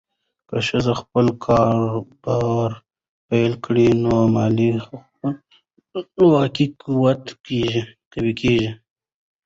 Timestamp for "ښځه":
0.67-0.93